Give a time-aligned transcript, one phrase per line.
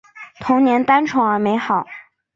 [0.39, 1.85] 童年单纯而美好